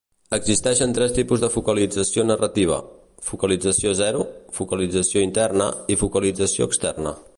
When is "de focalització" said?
1.43-2.25